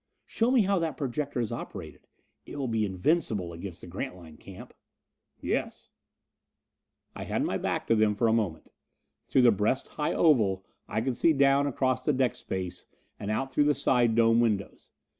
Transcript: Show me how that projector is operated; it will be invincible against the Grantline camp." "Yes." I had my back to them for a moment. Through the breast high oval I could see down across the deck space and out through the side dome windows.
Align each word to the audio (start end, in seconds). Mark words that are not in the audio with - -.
Show 0.25 0.49
me 0.49 0.63
how 0.63 0.79
that 0.79 0.97
projector 0.97 1.39
is 1.39 1.51
operated; 1.51 2.07
it 2.47 2.57
will 2.57 2.67
be 2.67 2.87
invincible 2.87 3.53
against 3.53 3.81
the 3.81 3.85
Grantline 3.87 4.37
camp." 4.37 4.73
"Yes." 5.41 5.89
I 7.15 7.25
had 7.25 7.43
my 7.45 7.59
back 7.59 7.85
to 7.85 7.93
them 7.95 8.15
for 8.15 8.27
a 8.27 8.33
moment. 8.33 8.71
Through 9.27 9.43
the 9.43 9.51
breast 9.51 9.89
high 9.89 10.13
oval 10.13 10.65
I 10.87 11.01
could 11.01 11.17
see 11.17 11.33
down 11.33 11.67
across 11.67 12.03
the 12.03 12.13
deck 12.13 12.33
space 12.33 12.87
and 13.19 13.29
out 13.29 13.51
through 13.51 13.65
the 13.65 13.75
side 13.75 14.15
dome 14.15 14.39
windows. 14.39 14.89